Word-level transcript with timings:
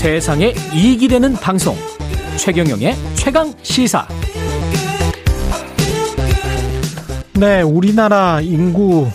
세상에 0.00 0.54
이익이 0.74 1.08
되는 1.08 1.34
방송 1.34 1.74
최경영의 2.38 2.94
최강 3.16 3.52
시사 3.60 4.08
네, 7.38 7.60
우리나라 7.60 8.40
인구 8.40 9.06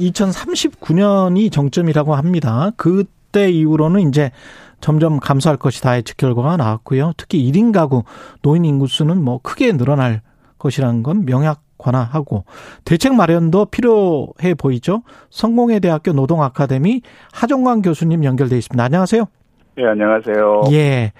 2039년이 0.00 1.52
정점이라고 1.52 2.16
합니다. 2.16 2.72
그때 2.76 3.48
이후로는 3.52 4.08
이제 4.08 4.32
점점 4.80 5.20
감소할 5.20 5.58
것이다 5.58 5.96
예측 5.98 6.16
결과가 6.16 6.56
나왔고요. 6.56 7.12
특히 7.16 7.48
1인 7.48 7.72
가구 7.72 8.02
노인 8.42 8.64
인구 8.64 8.88
수는 8.88 9.22
뭐 9.22 9.38
크게 9.40 9.76
늘어날 9.76 10.22
것이라는 10.58 11.04
건 11.04 11.24
명약 11.24 11.62
관화하고 11.78 12.46
대책 12.84 13.14
마련도 13.14 13.66
필요해 13.66 14.54
보이죠. 14.58 15.04
성공회 15.30 15.78
대학교 15.78 16.12
노동 16.12 16.42
아카데미 16.42 17.02
하정광 17.32 17.82
교수님 17.82 18.24
연결돼 18.24 18.58
있습니다. 18.58 18.82
안녕하세요. 18.82 19.28
네, 19.76 19.84
안녕하세요. 19.84 20.64
예. 20.72 21.12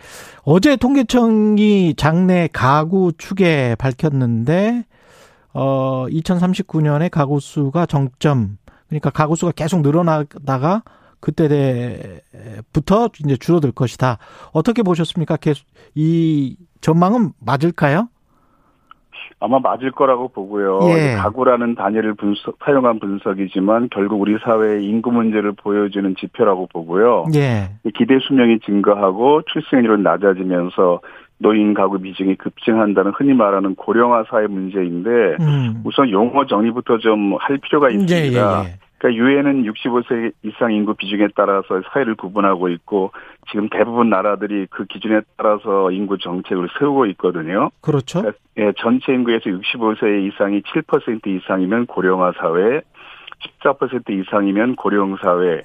어제 0.42 0.76
통계청이 0.76 1.94
장내 1.96 2.48
가구 2.52 3.12
추계 3.18 3.74
밝혔는데 3.74 4.84
어 5.52 6.06
2039년에 6.08 7.10
가구 7.10 7.38
수가 7.38 7.84
정점 7.84 8.56
그러니까 8.88 9.10
가구 9.10 9.36
수가 9.36 9.52
계속 9.52 9.82
늘어나다가 9.82 10.84
그때부터 11.20 13.10
이제 13.24 13.36
줄어들 13.36 13.72
것이다. 13.72 14.16
어떻게 14.52 14.82
보셨습니까? 14.82 15.36
계속 15.36 15.66
이 15.94 16.56
전망은 16.80 17.32
맞을까요? 17.38 18.08
아마 19.38 19.58
맞을 19.58 19.90
거라고 19.90 20.28
보고요. 20.28 20.80
예. 20.88 21.14
가구라는 21.16 21.74
단위를 21.74 22.14
분석, 22.14 22.56
사용한 22.64 22.98
분석이지만 23.00 23.90
결국 23.92 24.20
우리 24.20 24.38
사회의 24.42 24.84
인구 24.84 25.12
문제를 25.12 25.52
보여주는 25.52 26.14
지표라고 26.18 26.68
보고요. 26.72 27.26
예. 27.34 27.68
기대 27.94 28.18
수명이 28.26 28.60
증가하고 28.60 29.42
출생률은 29.52 30.02
낮아지면서 30.02 31.00
노인 31.38 31.74
가구 31.74 31.98
비중이 31.98 32.36
급증한다는 32.36 33.12
흔히 33.14 33.34
말하는 33.34 33.74
고령화 33.74 34.24
사회 34.30 34.46
문제인데 34.46 35.10
음. 35.40 35.82
우선 35.84 36.10
용어 36.10 36.46
정리부터 36.46 36.96
좀 36.98 37.36
할 37.38 37.58
필요가 37.58 37.90
있습니다. 37.90 38.16
예, 38.16 38.64
예, 38.64 38.68
예. 38.70 38.85
그러니까 39.06 39.14
유엔은 39.14 39.62
65세 39.64 40.32
이상 40.42 40.72
인구 40.72 40.94
비중에 40.94 41.28
따라서 41.36 41.80
사회를 41.92 42.16
구분하고 42.16 42.68
있고 42.70 43.12
지금 43.50 43.68
대부분 43.68 44.10
나라들이 44.10 44.66
그 44.68 44.84
기준에 44.86 45.20
따라서 45.36 45.90
인구 45.92 46.18
정책을 46.18 46.68
세우고 46.78 47.06
있거든요. 47.06 47.70
그렇죠. 47.80 48.20
그러니까 48.20 48.42
예, 48.58 48.72
전체 48.78 49.12
인구에서 49.12 49.44
65세 49.44 50.26
이상이 50.26 50.62
7% 50.62 51.26
이상이면 51.26 51.86
고령화 51.86 52.32
사회, 52.38 52.80
14% 53.62 54.10
이상이면 54.10 54.76
고령 54.76 55.16
사회, 55.22 55.62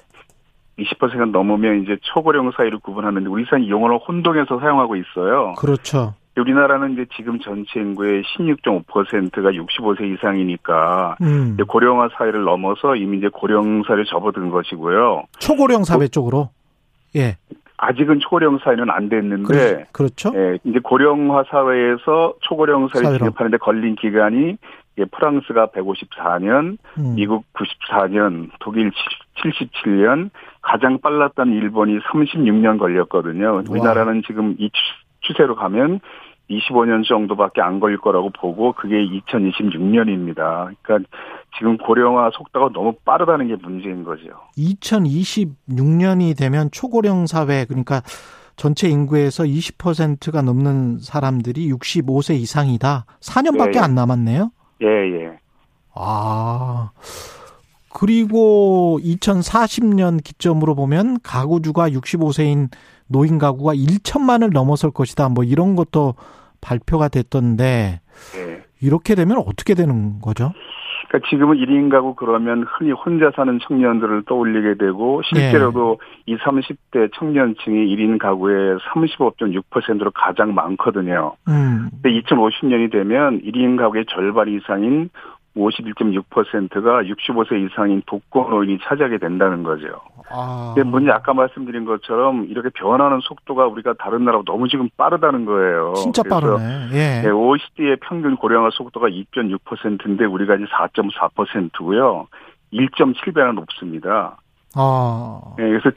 20%가 0.78 1.24
넘으면 1.26 1.82
이제 1.82 1.96
초고령 2.02 2.52
사회를 2.52 2.78
구분하는데 2.78 3.28
우리 3.28 3.44
사회 3.46 3.66
용어를 3.68 3.98
혼동해서 3.98 4.60
사용하고 4.60 4.96
있어요. 4.96 5.54
그렇죠. 5.58 6.14
우리나라는 6.36 6.94
이제 6.94 7.06
지금 7.14 7.38
전체 7.40 7.80
인구의 7.80 8.22
16.5%가 8.22 9.50
65세 9.50 10.14
이상이니까 10.14 11.16
음. 11.20 11.56
고령화 11.66 12.08
사회를 12.16 12.44
넘어서 12.44 12.96
이미 12.96 13.18
이제 13.18 13.28
고령 13.28 13.82
사회를 13.86 14.06
접어든 14.06 14.50
것이고요. 14.50 15.24
초고령 15.38 15.84
사회 15.84 16.08
쪽으로. 16.08 16.48
예. 17.16 17.36
아직은 17.76 18.20
초고령 18.20 18.58
사회는 18.62 18.90
안 18.90 19.08
됐는데 19.08 19.86
그렇, 19.92 20.08
죠 20.10 20.32
예, 20.36 20.58
이제 20.64 20.78
고령화 20.78 21.44
사회에서 21.50 22.34
초고령 22.40 22.88
사회 22.88 23.02
사회로. 23.02 23.18
진입하는데 23.18 23.58
걸린 23.58 23.96
기간이 23.96 24.56
예, 24.98 25.04
프랑스가 25.06 25.68
154년, 25.68 26.76
음. 26.98 27.14
미국 27.14 27.44
94년, 27.54 28.50
독일 28.60 28.92
77년, 29.36 30.30
가장 30.60 30.98
빨랐던 31.00 31.52
일본이 31.52 31.98
36년 32.00 32.78
걸렸거든요. 32.78 33.62
우리나라는 33.68 34.22
지금 34.26 34.54
이 34.58 34.70
추- 35.22 35.32
추세로 35.32 35.54
가면 35.56 36.00
25년 36.50 37.06
정도밖에 37.06 37.62
안 37.62 37.80
걸릴 37.80 37.98
거라고 37.98 38.30
보고 38.30 38.72
그게 38.72 38.96
2026년입니다. 38.96 40.74
그러니까 40.82 41.08
지금 41.56 41.78
고령화 41.78 42.30
속도가 42.34 42.70
너무 42.74 42.92
빠르다는 43.04 43.48
게 43.48 43.56
문제인 43.56 44.04
거죠. 44.04 44.24
2026년이 44.58 46.36
되면 46.36 46.68
초고령 46.70 47.26
사회 47.26 47.64
그러니까 47.64 48.02
전체 48.56 48.88
인구에서 48.88 49.44
20%가 49.44 50.42
넘는 50.42 50.98
사람들이 50.98 51.70
65세 51.72 52.34
이상이다. 52.34 53.06
4년밖에 53.20 53.72
네. 53.74 53.78
안 53.78 53.94
남았네요. 53.94 54.50
예, 54.82 54.86
예. 54.86 55.30
아. 55.94 56.90
그리고 57.94 58.98
2040년 59.02 60.22
기점으로 60.22 60.74
보면 60.74 61.18
가구주가 61.22 61.88
65세인 61.90 62.68
노인 63.12 63.38
가구가 63.38 63.74
1천만을 63.74 64.52
넘어설 64.52 64.90
것이다. 64.90 65.28
뭐 65.28 65.44
이런 65.44 65.76
것도 65.76 66.14
발표가 66.60 67.08
됐던데 67.08 68.00
예. 68.36 68.62
이렇게 68.80 69.14
되면 69.14 69.38
어떻게 69.38 69.74
되는 69.74 70.20
거죠? 70.20 70.52
그러니까 71.08 71.28
지금은 71.28 71.58
1인 71.58 71.90
가구 71.90 72.14
그러면 72.14 72.64
흔히 72.66 72.92
혼자 72.92 73.30
사는 73.36 73.58
청년들을 73.68 74.22
떠올리게 74.26 74.74
되고 74.74 75.20
실제로도 75.22 76.00
이 76.24 76.36
30대 76.36 77.10
청년층이 77.14 77.94
1인 77.94 78.18
가구의 78.18 78.78
35.6%로 78.78 80.10
가장 80.12 80.54
많거든요. 80.54 81.34
음. 81.48 81.90
근데 81.90 82.18
2050년이 82.20 82.90
되면 82.90 83.42
1인 83.42 83.76
가구의 83.76 84.06
절반 84.08 84.48
이상인 84.48 85.10
51.6%가 85.56 87.02
65세 87.02 87.66
이상인 87.66 88.02
독거 88.06 88.48
노인이 88.50 88.78
차지하게 88.82 89.18
된다는 89.18 89.62
거죠. 89.62 90.00
아. 90.30 90.72
근데 90.74 90.88
문제 90.88 91.10
아까 91.10 91.34
말씀드린 91.34 91.84
것처럼 91.84 92.46
이렇게 92.48 92.70
변하는 92.70 93.20
속도가 93.20 93.66
우리가 93.66 93.94
다른 93.98 94.24
나라보다 94.24 94.52
너무 94.52 94.68
지금 94.68 94.88
빠르다는 94.96 95.44
거예요. 95.44 95.92
진짜 95.94 96.22
빠르네. 96.22 96.88
예. 96.92 97.22
네, 97.22 97.30
OECD의 97.30 97.98
평균 98.02 98.36
고령화 98.36 98.70
속도가 98.72 99.08
2.6%인데 99.08 100.24
우리가 100.24 100.54
이제 100.54 100.64
4.4%고요. 100.64 102.26
1.7배나 102.72 103.54
높습니다. 103.54 104.38
아. 104.74 105.40
네, 105.58 105.68
그래서 105.68 105.90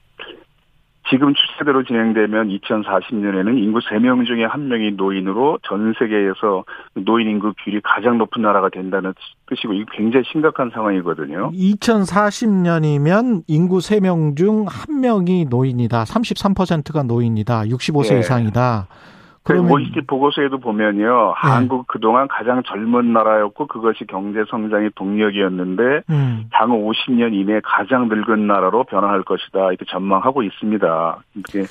지금 1.10 1.34
추세대로 1.34 1.84
진행되면 1.84 2.50
2040년에는 2.50 3.58
인구 3.60 3.80
3명 3.80 4.26
중에 4.26 4.48
1명이 4.48 4.96
노인으로 4.96 5.60
전 5.64 5.94
세계에서 6.00 6.66
노인 7.06 7.30
인구 7.30 7.54
비율이 7.54 7.82
가장 7.84 8.18
높은 8.18 8.42
나라가 8.42 8.70
된다는 8.70 9.14
뜻이고 9.48 9.74
이게 9.74 9.86
굉장히 9.94 10.26
심각한 10.32 10.72
상황이거든요. 10.74 11.52
2040년이면 11.52 13.44
인구 13.48 13.78
3명 13.78 14.36
중 14.36 14.66
1명이 14.66 15.50
노인이다. 15.50 16.04
33%가 16.06 17.04
노인이다. 17.04 17.64
65세 17.66 18.14
네. 18.14 18.20
이상이다. 18.20 18.88
그러면 19.45 19.72
OECD 19.72 20.01
보고서에도 20.01 20.57
보면요. 20.57 21.33
한국 21.35 21.88
그동안 21.88 22.28
가장 22.28 22.63
젊은 22.63 23.13
나라였고 23.13 23.67
그것이 23.67 24.06
경제 24.07 24.44
성장의 24.50 24.91
동력이었는데 24.95 26.01
음. 26.09 26.45
향후 26.51 26.91
50년 26.91 27.33
이내에 27.33 27.61
가장 27.63 28.09
늙은 28.09 28.47
나라로 28.47 28.85
변화할 28.85 29.22
것이다. 29.23 29.67
이렇게 29.67 29.85
전망하고 29.88 30.41
있습니다. 30.41 31.17
이게 31.35 31.63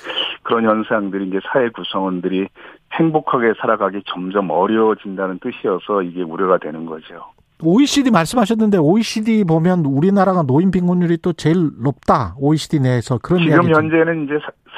그런 0.43 0.63
현상들이 0.63 1.27
이제 1.27 1.39
사회 1.51 1.67
구성원들이 1.69 2.47
행복하게 2.93 3.53
살아가기 3.59 4.03
점점 4.05 4.49
어려워진다는 4.51 5.39
뜻이어서 5.39 6.01
이게 6.03 6.23
우려가 6.23 6.57
되는 6.57 6.85
거죠. 6.85 7.25
OECD 7.63 8.11
말씀하셨는데 8.11 8.77
OECD 8.77 9.43
보면 9.45 9.85
우리나라가 9.85 10.43
노인 10.43 10.71
빈곤율이 10.71 11.17
또 11.21 11.33
제일 11.33 11.71
높다. 11.81 12.35
OECD 12.37 12.79
내에서 12.79 13.17
그런 13.17 13.41
지금 13.41 13.69
현재는 13.69 14.25
이제 14.25 14.33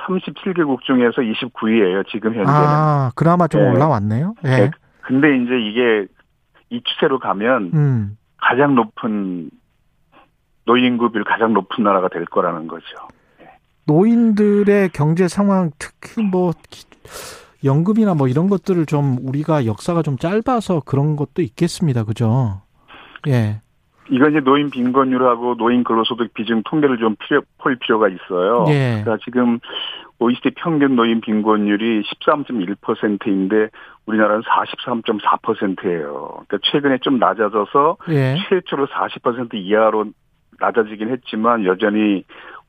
37개국 0.08 0.82
중에서 0.82 1.22
29위예요. 1.22 2.08
지금 2.10 2.32
현재는. 2.34 2.50
아, 2.50 3.12
그나마 3.16 3.48
좀 3.48 3.62
네. 3.62 3.70
올라왔네요. 3.70 4.36
예. 4.46 4.48
네. 4.48 4.72
근데 5.02 5.36
이제 5.38 5.52
이게 5.60 6.08
이 6.70 6.82
추세로 6.84 7.20
가면 7.20 7.72
음. 7.74 8.18
가장 8.38 8.76
높은 8.76 9.50
노인 10.66 10.86
인구비율 10.86 11.24
가장 11.24 11.54
높은 11.54 11.84
나라가 11.84 12.10
될 12.10 12.26
거라는 12.26 12.68
거죠. 12.68 12.86
노인들의 13.86 14.90
경제 14.90 15.28
상황 15.28 15.72
특히 15.80 16.22
뭐 16.24 16.52
기- 16.70 16.86
연금이나 17.64 18.14
뭐 18.14 18.28
이런 18.28 18.50
것들을 18.50 18.86
좀 18.86 19.18
우리가 19.22 19.66
역사가 19.66 20.02
좀 20.04 20.18
짧아서 20.18 20.82
그런 20.86 21.16
것도 21.16 21.42
있겠습니다. 21.42 22.04
그죠? 22.04 22.62
예. 23.28 23.62
이건 24.10 24.32
이제 24.32 24.40
노인 24.40 24.70
빈곤율하고 24.70 25.56
노인 25.58 25.84
근로소득 25.84 26.34
비중 26.34 26.64
통계를 26.64 26.98
좀 26.98 27.16
필요, 27.16 27.42
볼 27.58 27.76
필요가 27.76 28.08
있어요. 28.08 28.66
예. 28.70 29.02
그러니까 29.04 29.18
지금 29.24 29.60
OECD 30.20 30.52
평균 30.56 30.96
노인 30.96 31.22
빈곤율이 31.22 32.04
13.1%인데 32.04 33.70
우리나라는 34.06 34.42
43.4%예요. 34.44 36.44
그러니까 36.48 36.58
최근에 36.64 37.00
좀 37.00 37.20
낮아져서 37.20 37.98
예. 38.10 38.38
최초로 38.50 38.88
40% 38.88 39.56
이하로 39.56 40.06
낮아지긴 40.60 41.10
했지만 41.10 41.66
여전히 41.66 42.24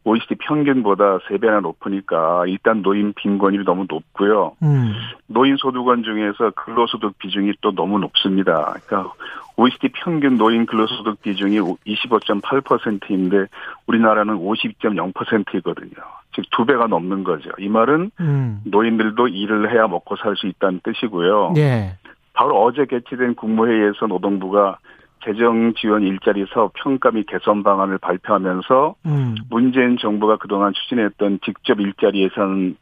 OECD 0.08 0.36
평균보다 0.36 1.18
3배나 1.18 1.60
높으니까 1.60 2.44
일단 2.46 2.82
노인 2.82 3.12
빈곤율이 3.12 3.64
너무 3.64 3.86
높고요. 3.88 4.56
음. 4.62 4.94
노인 5.26 5.56
소득원 5.56 6.02
중에서 6.02 6.50
근로소득 6.56 7.18
비중이 7.18 7.52
또 7.60 7.72
너무 7.74 7.98
높습니다. 7.98 8.74
그러니까 8.86 9.12
OECD 9.56 9.88
평균 9.92 10.38
노인 10.38 10.66
근로소득 10.66 11.20
비중이 11.20 11.58
25.8%인데 11.60 13.46
우리나라는 13.86 14.34
50.0%이거든요. 14.36 15.90
즉 16.34 16.44
두 16.50 16.64
배가 16.64 16.86
넘는 16.86 17.24
거죠. 17.24 17.50
이 17.58 17.68
말은 17.68 18.10
음. 18.20 18.60
노인들도 18.64 19.28
일을 19.28 19.72
해야 19.72 19.88
먹고 19.88 20.16
살 20.16 20.36
수 20.36 20.46
있다는 20.46 20.80
뜻이고요. 20.84 21.54
예. 21.56 21.96
바로 22.32 22.62
어제 22.62 22.84
개최된 22.86 23.34
국무회의에서 23.34 24.06
노동부가 24.06 24.78
재정 25.24 25.74
지원 25.74 26.02
일자리 26.02 26.46
사업 26.52 26.72
평가 26.74 27.10
및 27.10 27.26
개선 27.26 27.62
방안을 27.62 27.98
발표하면서 27.98 28.94
음. 29.06 29.34
문재인 29.50 29.96
정부가 29.98 30.36
그동안 30.36 30.72
추진했던 30.72 31.40
직접 31.44 31.80
일자리 31.80 32.22
예산을 32.24 32.76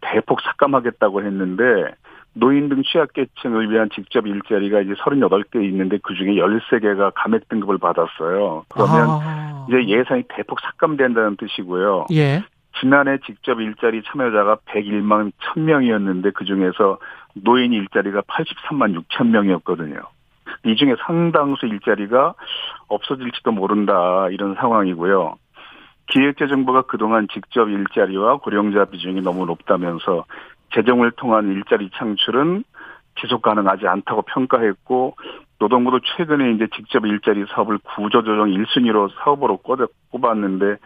대폭 0.00 0.40
삭감하겠다고 0.40 1.22
했는데 1.22 1.94
노인 2.34 2.68
등 2.68 2.82
취약계층을 2.82 3.70
위한 3.70 3.88
직접 3.94 4.26
일자리가 4.26 4.80
이제 4.80 4.92
38개 4.94 5.62
있는데 5.64 5.98
그 6.02 6.14
중에 6.14 6.34
13개가 6.34 7.12
감액 7.14 7.48
등급을 7.48 7.78
받았어요. 7.78 8.64
그러면 8.68 9.08
아. 9.22 9.66
이제 9.68 9.86
예산이 9.86 10.24
대폭 10.28 10.60
삭감된다는 10.60 11.36
뜻이고요. 11.36 12.06
예. 12.12 12.42
지난해 12.80 13.18
직접 13.26 13.60
일자리 13.60 14.02
참여자가 14.04 14.58
101만 14.66 15.32
1000명이었는데 15.42 16.32
그 16.34 16.44
중에서 16.44 16.98
노인 17.34 17.72
일자리가 17.72 18.22
83만 18.22 18.96
6천 19.02 19.28
명이었거든요. 19.28 20.00
이 20.68 20.76
중에 20.76 20.96
상당수 21.06 21.66
일자리가 21.66 22.34
없어질지도 22.88 23.52
모른다 23.52 24.28
이런 24.30 24.54
상황이고요. 24.54 25.36
기획재정부가 26.08 26.82
그동안 26.82 27.26
직접 27.32 27.68
일자리와 27.68 28.38
고령자 28.38 28.86
비중이 28.86 29.22
너무 29.22 29.46
높다면서 29.46 30.24
재정을 30.74 31.10
통한 31.12 31.50
일자리 31.52 31.90
창출은 31.94 32.64
지속 33.20 33.42
가능하지 33.42 33.86
않다고 33.86 34.22
평가했고 34.22 35.16
노동부도 35.58 36.00
최근에 36.00 36.52
이제 36.52 36.66
직접 36.74 37.04
일자리 37.04 37.44
사업을 37.50 37.78
구조조정 37.78 38.48
1순위로 38.48 39.10
사업으로 39.18 39.58
꼽았는데 40.10 40.76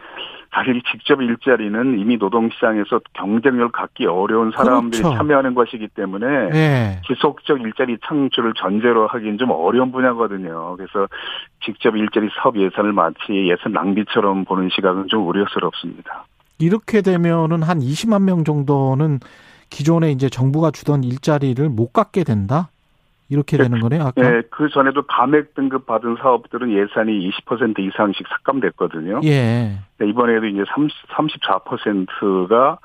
사실 0.53 0.81
직접 0.91 1.19
일자리는 1.19 1.99
이미 1.99 2.17
노동시장에서 2.17 3.01
경쟁력 3.13 3.71
갖기 3.71 4.05
어려운 4.05 4.51
사람들이 4.51 5.01
그렇죠. 5.01 5.17
참여하는 5.17 5.55
것이기 5.55 5.87
때문에 5.89 6.49
네. 6.51 7.01
지속적 7.07 7.61
일자리 7.61 7.97
창출을 8.05 8.53
전제로 8.55 9.07
하기는 9.07 9.39
좀 9.39 9.49
어려운 9.49 9.91
분야거든요. 9.91 10.75
그래서 10.77 11.07
직접 11.65 11.95
일자리 11.95 12.29
사업 12.39 12.57
예산을 12.57 12.93
마치 12.93 13.49
예산 13.49 13.73
낭비처럼 13.73 14.45
보는 14.45 14.69
시각은 14.75 15.07
좀 15.07 15.27
우려스럽습니다. 15.27 16.25
이렇게 16.59 17.01
되면은 17.01 17.63
한 17.63 17.79
20만 17.79 18.21
명 18.21 18.43
정도는 18.43 19.19
기존에 19.71 20.11
이제 20.11 20.29
정부가 20.29 20.69
주던 20.69 21.03
일자리를 21.03 21.67
못 21.67 21.93
갖게 21.93 22.23
된다? 22.23 22.69
이렇게 23.29 23.57
되는 23.57 23.79
거네요. 23.79 24.01
아까. 24.03 24.21
네, 24.21 24.41
그 24.51 24.69
전에도 24.69 25.03
감액 25.03 25.55
등급 25.55 25.85
받은 25.85 26.17
사업들은 26.21 26.71
예산이 26.71 27.31
20% 27.47 27.79
이상씩 27.79 28.27
삭감됐거든요. 28.27 29.21
예. 29.23 29.79
네, 29.97 30.07
이번에도 30.07 30.45
이제 30.45 30.63
30, 30.75 30.95
34%가 31.09 32.77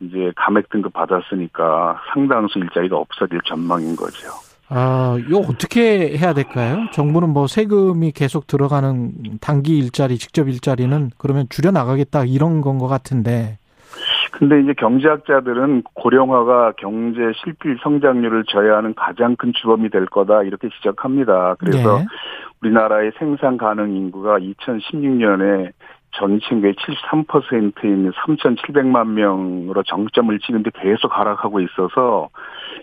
이제 0.00 0.32
감액 0.36 0.68
등급 0.70 0.92
받았으니까 0.92 2.00
상당수 2.12 2.58
일자리가 2.58 2.96
없어질 2.96 3.40
전망인 3.44 3.94
거죠. 3.94 4.28
아, 4.68 5.18
이거 5.28 5.38
어떻게 5.38 6.16
해야 6.16 6.32
될까요? 6.32 6.86
정부는 6.92 7.28
뭐 7.28 7.46
세금이 7.46 8.12
계속 8.12 8.46
들어가는 8.46 9.38
단기 9.40 9.76
일자리, 9.76 10.16
직접 10.16 10.48
일자리는 10.48 11.10
그러면 11.18 11.46
줄여 11.50 11.70
나가겠다 11.72 12.24
이런 12.24 12.60
건 12.62 12.78
것 12.78 12.88
같은데 12.88 13.58
근데 14.32 14.60
이제 14.60 14.72
경제학자들은 14.72 15.82
고령화가 15.94 16.72
경제 16.78 17.20
실질 17.36 17.78
성장률을 17.82 18.44
저해하는 18.48 18.94
가장 18.94 19.36
큰 19.36 19.52
주범이 19.54 19.90
될 19.90 20.06
거다 20.06 20.42
이렇게 20.42 20.68
지적합니다. 20.70 21.56
그래서 21.58 21.98
네. 21.98 22.06
우리나라의 22.62 23.12
생산 23.18 23.58
가능 23.58 23.94
인구가 23.94 24.38
2016년에 24.38 25.72
전체 26.12 26.46
인구의 26.50 26.74
73%인 26.74 28.10
3,700만 28.10 29.08
명으로 29.08 29.82
정점을 29.82 30.38
치는데 30.40 30.70
계속 30.74 31.16
하락하고 31.16 31.60
있어서 31.60 32.28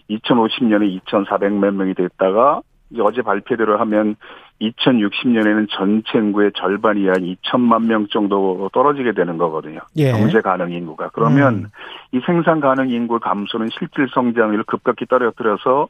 2050년에 0.09 1.01
2,400만 1.05 1.73
명이 1.75 1.95
됐다가 1.95 2.61
이제 2.91 3.01
어제 3.03 3.21
발표대로 3.21 3.79
하면 3.79 4.15
2060년에는 4.61 5.67
전체 5.69 6.17
인구의 6.17 6.51
절반 6.55 6.97
이하 6.97 7.13
2천만 7.13 7.85
명 7.85 8.07
정도로 8.07 8.69
떨어지게 8.73 9.13
되는 9.13 9.37
거거든요. 9.37 9.79
예. 9.97 10.11
경제 10.11 10.41
가능 10.41 10.71
인구가. 10.71 11.09
그러면 11.13 11.55
음. 11.55 11.65
이 12.11 12.19
생산 12.25 12.59
가능 12.59 12.89
인구 12.89 13.19
감소는 13.19 13.67
실질 13.69 14.07
성장률을 14.13 14.65
급격히 14.65 15.05
떨어뜨려서 15.05 15.87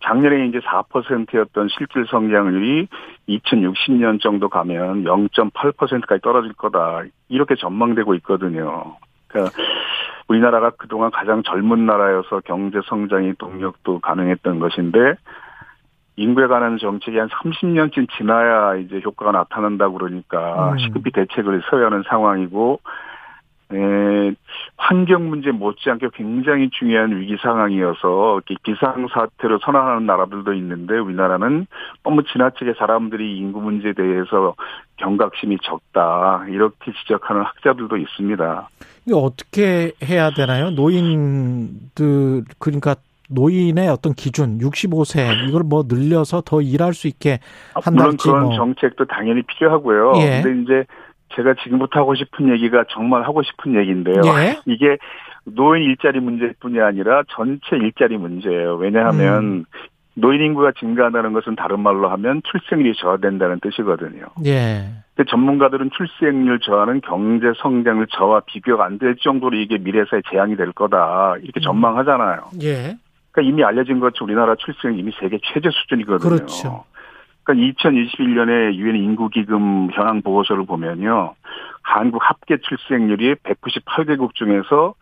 작년에 0.00 0.46
이제 0.46 0.60
4%였던 0.60 1.68
실질 1.76 2.06
성장률이 2.06 2.88
2060년 3.28 4.20
정도 4.20 4.48
가면 4.48 5.04
0.8%까지 5.04 6.22
떨어질 6.22 6.52
거다. 6.54 7.02
이렇게 7.28 7.56
전망되고 7.56 8.14
있거든요. 8.16 8.96
그러니까 9.26 9.54
우리나라가 10.28 10.70
그동안 10.70 11.10
가장 11.10 11.42
젊은 11.42 11.84
나라여서 11.86 12.40
경제 12.44 12.80
성장이 12.86 13.34
동력도 13.38 14.00
가능했던 14.00 14.60
것인데 14.60 15.14
인구에 16.18 16.48
관한 16.48 16.78
정책이 16.78 17.16
한 17.16 17.28
30년쯤 17.28 18.08
지나야 18.16 18.74
이제 18.76 19.00
효과가 19.04 19.30
나타난다 19.30 19.88
그러니까 19.88 20.72
음. 20.72 20.78
시급히 20.78 21.12
대책을 21.12 21.62
서야 21.70 21.86
하는 21.86 22.02
상황이고 22.08 22.80
에, 23.70 24.34
환경 24.76 25.28
문제 25.28 25.52
못지않게 25.52 26.08
굉장히 26.14 26.70
중요한 26.70 27.20
위기 27.20 27.36
상황이어서 27.40 28.40
비상 28.64 29.06
사태로 29.12 29.60
선언하는 29.62 30.06
나라들도 30.06 30.54
있는데 30.54 30.98
우리나라는 30.98 31.66
너무 32.02 32.22
지나치게 32.24 32.74
사람들이 32.78 33.36
인구 33.36 33.60
문제에 33.60 33.92
대해서 33.92 34.54
경각심이 34.96 35.58
적다 35.62 36.46
이렇게 36.48 36.92
지적하는 37.02 37.42
학자들도 37.42 37.96
있습니다. 37.96 38.68
이거 39.06 39.18
어떻게 39.18 39.92
해야 40.02 40.30
되나요? 40.30 40.70
노인들 40.70 42.44
그러니까 42.58 42.96
노인의 43.28 43.88
어떤 43.88 44.14
기준 44.14 44.58
65세 44.58 45.48
이걸 45.48 45.62
뭐 45.62 45.84
늘려서 45.86 46.42
더 46.42 46.60
일할 46.60 46.94
수 46.94 47.06
있게 47.08 47.40
한다든지 47.74 47.92
물론 47.94 48.16
그런 48.16 48.42
뭐. 48.44 48.56
정책도 48.56 49.04
당연히 49.06 49.42
필요하고요. 49.42 50.12
예. 50.16 50.42
근데 50.42 50.62
이제 50.62 50.84
제가 51.36 51.54
지금부터 51.62 52.00
하고 52.00 52.14
싶은 52.14 52.48
얘기가 52.50 52.84
정말 52.90 53.24
하고 53.24 53.42
싶은 53.42 53.74
얘기인데요. 53.78 54.22
예. 54.24 54.58
이게 54.66 54.96
노인 55.44 55.82
일자리 55.82 56.20
문제뿐이 56.20 56.80
아니라 56.80 57.22
전체 57.30 57.76
일자리 57.76 58.16
문제예요. 58.16 58.76
왜냐하면 58.76 59.44
음. 59.44 59.64
노인 60.14 60.40
인구가 60.42 60.72
증가한다는 60.72 61.32
것은 61.32 61.54
다른 61.54 61.78
말로 61.80 62.08
하면 62.10 62.42
출생률이 62.50 62.96
저하된다는 62.96 63.60
뜻이거든요. 63.60 64.26
예. 64.46 64.84
근데 65.14 65.30
전문가들은 65.30 65.90
출생률 65.96 66.58
저하는 66.60 67.00
경제 67.02 67.52
성장률 67.62 68.08
저하 68.10 68.40
비교가 68.40 68.84
안 68.86 68.98
될 68.98 69.16
정도로 69.16 69.56
이게 69.56 69.78
미래사에 69.78 70.22
재앙이 70.30 70.56
될 70.56 70.72
거다 70.72 71.34
이렇게 71.42 71.60
음. 71.60 71.62
전망하잖아요. 71.62 72.40
예. 72.62 72.96
그러니까 73.32 73.52
이미 73.52 73.64
알려진 73.64 74.00
것처럼 74.00 74.28
우리나라 74.28 74.54
출생 74.56 74.98
이미 74.98 75.12
세계 75.20 75.38
최저 75.42 75.70
수준이거든요. 75.70 76.28
그렇죠. 76.28 76.84
그러니까 77.44 77.80
2021년에 77.80 78.74
유엔 78.74 78.96
인구기금 78.96 79.90
현황 79.92 80.22
보고서를 80.22 80.66
보면요. 80.66 81.34
한국 81.82 82.20
합계 82.22 82.58
출생률이 82.58 83.36
198개국 83.36 84.34
중에서 84.34 84.94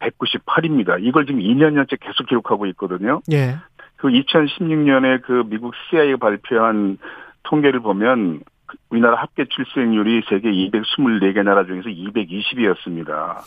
198입니다. 0.00 0.98
이걸 1.00 1.24
지금 1.24 1.40
2년년째 1.40 1.98
계속 2.00 2.26
기록하고 2.26 2.66
있거든요. 2.66 3.22
예. 3.32 3.56
그 3.96 4.08
2016년에 4.08 5.22
그 5.22 5.44
미국 5.46 5.74
CIA가 5.88 6.18
발표한 6.18 6.98
통계를 7.44 7.80
보면 7.80 8.40
우리나라 8.90 9.16
합계 9.16 9.46
출생률이 9.46 10.22
세계 10.28 10.50
224개 10.50 11.42
나라 11.42 11.64
중에서 11.64 11.88
220이었습니다. 11.88 13.38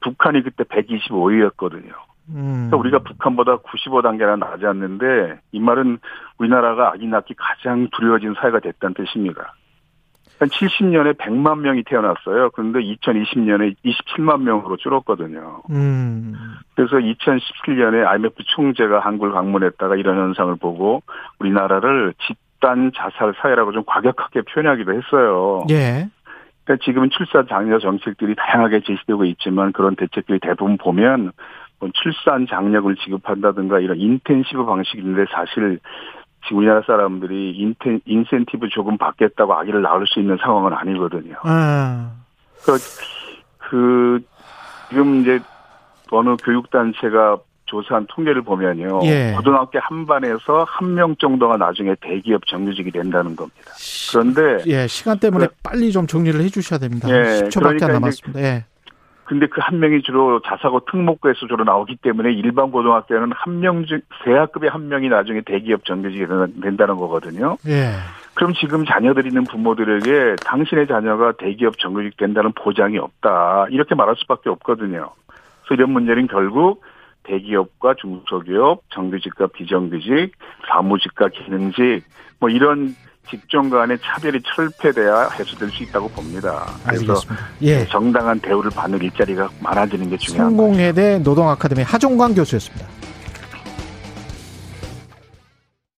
북한이 0.00 0.42
그때 0.42 0.64
125위였거든요. 0.64 1.92
음. 2.34 2.68
그러니까 2.70 2.76
우리가 2.76 2.98
북한보다 3.00 3.56
95 3.56 4.02
단계나 4.02 4.36
낮았는데 4.36 5.40
이 5.52 5.60
말은 5.60 5.98
우리나라가 6.38 6.88
아기 6.88 7.06
낳기 7.06 7.34
가장 7.36 7.88
두려워진 7.92 8.34
사회가 8.34 8.60
됐다는 8.60 8.94
뜻입니다. 8.94 9.54
한 10.42 10.48
70년에 10.48 11.16
100만 11.18 11.60
명이 11.60 11.84
태어났어요. 11.84 12.50
그런데 12.50 12.80
2020년에 12.80 13.76
27만 13.84 14.42
명으로 14.42 14.76
줄었거든요. 14.76 15.62
음. 15.70 16.34
그래서 16.74 16.96
2017년에 16.96 18.04
IMF 18.04 18.42
총재가 18.46 19.00
한국을 19.00 19.32
방문했다가 19.32 19.94
이런 19.94 20.16
현상을 20.16 20.56
보고 20.56 21.02
우리나라를 21.38 22.14
집단 22.26 22.90
자살 22.96 23.34
사회라고 23.40 23.70
좀 23.70 23.84
과격하게 23.86 24.42
표현하기도 24.52 24.92
했어요. 24.94 25.64
예. 25.70 26.08
그러니까 26.64 26.84
지금은 26.84 27.10
출산 27.10 27.46
장려 27.48 27.78
정책들이 27.78 28.34
다양하게 28.36 28.80
제시되고 28.80 29.24
있지만 29.26 29.72
그런 29.72 29.94
대책들이 29.96 30.40
대부분 30.40 30.76
보면 30.76 31.24
뭐 31.24 31.32
출산 31.94 32.46
장려을 32.46 32.96
지급한다든가 32.96 33.80
이런 33.80 33.98
인텐시브 33.98 34.64
방식인데 34.64 35.24
사실 35.32 35.78
지금 36.44 36.58
우리나라 36.58 36.82
사람들이 36.86 37.52
인텐, 37.52 38.00
인센티브 38.04 38.68
조금 38.70 38.98
받겠다고 38.98 39.54
아기를 39.54 39.82
낳을 39.82 40.06
수 40.06 40.20
있는 40.20 40.36
상황은 40.42 40.72
아니거든요. 40.72 41.34
음. 41.46 42.10
그, 42.64 42.78
그 43.58 44.20
지금 44.88 45.20
이제 45.20 45.40
어느 46.10 46.36
교육단체가 46.36 47.38
조사한 47.64 48.06
통계를 48.10 48.42
보면요. 48.42 49.00
예. 49.04 49.32
고등학교 49.34 49.78
한 49.80 50.04
반에서 50.04 50.66
한 50.68 50.92
명 50.94 51.16
정도가 51.16 51.56
나중에 51.56 51.94
대기업 52.02 52.46
정규직이 52.46 52.90
된다는 52.90 53.34
겁니다. 53.34 53.72
그런데 54.10 54.62
예, 54.66 54.86
시간 54.86 55.18
때문에 55.18 55.46
빨리 55.62 55.90
좀 55.90 56.06
정리를 56.06 56.38
해 56.40 56.48
주셔야 56.50 56.78
됩니다. 56.78 57.08
예, 57.08 57.44
10초밖에 57.44 57.54
그러니까 57.60 57.86
안 57.86 57.92
남았습니다. 57.92 58.40
예. 58.42 58.64
근데 59.24 59.46
그 59.46 59.60
한 59.60 59.78
명이 59.78 60.02
주로 60.02 60.40
자사고 60.40 60.80
특목고에서 60.90 61.46
주로 61.46 61.64
나오기 61.64 61.96
때문에 62.02 62.32
일반 62.32 62.70
고등학교는 62.70 63.32
한 63.34 63.60
명 63.60 63.84
중, 63.86 64.00
세 64.24 64.32
학급의 64.32 64.70
한 64.70 64.88
명이 64.88 65.08
나중에 65.08 65.40
대기업 65.42 65.84
정규직이 65.84 66.26
된다는 66.60 66.96
거거든요. 66.96 67.56
예. 67.68 67.92
그럼 68.34 68.52
지금 68.54 68.84
자녀들이 68.84 69.28
있는 69.28 69.44
부모들에게 69.44 70.36
당신의 70.44 70.86
자녀가 70.88 71.32
대기업 71.32 71.78
정규직 71.78 72.16
된다는 72.16 72.52
보장이 72.52 72.98
없다. 72.98 73.66
이렇게 73.70 73.94
말할 73.94 74.16
수밖에 74.18 74.50
없거든요. 74.50 75.10
그래서 75.64 75.74
이런 75.74 75.90
문제는 75.90 76.26
결국 76.26 76.82
대기업과 77.24 77.94
중소기업, 78.00 78.82
정규직과 78.90 79.48
비정규직, 79.48 80.32
사무직과 80.68 81.28
기능직, 81.28 82.02
뭐 82.38 82.48
이런 82.48 82.94
직종 83.30 83.70
간의 83.70 83.98
차별이 84.02 84.40
철폐돼야 84.42 85.28
해소될 85.30 85.70
수 85.70 85.82
있다고 85.84 86.08
봅니다. 86.08 86.66
그래서 86.84 87.12
알겠습니다. 87.12 87.48
예. 87.62 87.86
정당한 87.86 88.38
대우를 88.40 88.70
받는 88.70 89.00
일자리가 89.00 89.48
많아지는 89.60 90.10
게 90.10 90.16
거죠. 90.16 90.34
성공회대 90.36 91.18
노동아카데미 91.20 91.82
하종광 91.82 92.34
교수였습니다. 92.34 92.86